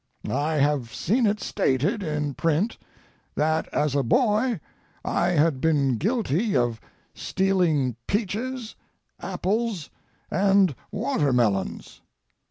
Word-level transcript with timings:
I 0.31 0.53
have 0.55 0.91
seen 0.91 1.27
it 1.27 1.39
stated 1.39 2.01
in 2.01 2.33
print 2.33 2.75
that 3.35 3.67
as 3.71 3.93
a 3.93 4.01
boy 4.01 4.59
I 5.05 5.27
had 5.27 5.61
been 5.61 5.97
guilty 5.97 6.55
of 6.57 6.81
stealing 7.13 7.95
peaches, 8.07 8.75
apples, 9.21 9.91
and 10.31 10.73
watermelons. 10.91 12.01